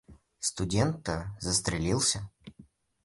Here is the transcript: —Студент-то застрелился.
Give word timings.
—Студент-то 0.39 1.27
застрелился. 1.39 2.27